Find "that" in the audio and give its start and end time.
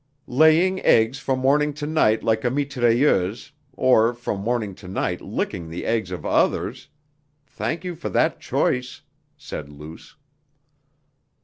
8.09-8.39